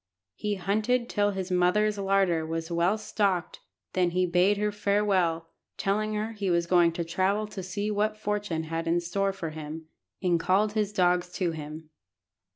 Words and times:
He 0.33 0.55
hunted 0.55 1.07
till 1.09 1.29
his 1.29 1.51
mother's 1.51 1.99
larder 1.99 2.43
was 2.43 2.71
well 2.71 2.97
stocked, 2.97 3.59
then 3.93 4.09
he 4.09 4.25
bade 4.25 4.57
her 4.57 4.71
farewell, 4.71 5.51
telling 5.77 6.15
her 6.15 6.31
he 6.31 6.49
was 6.49 6.65
going 6.65 6.91
to 6.93 7.03
travel 7.03 7.45
to 7.45 7.61
see 7.61 7.91
what 7.91 8.17
fortune 8.17 8.63
had 8.63 8.87
in 8.87 8.99
store 8.99 9.31
for 9.31 9.51
him, 9.51 9.89
and 10.19 10.39
called 10.39 10.73
his 10.73 10.91
dogs 10.91 11.31
to 11.33 11.51
him. 11.51 11.91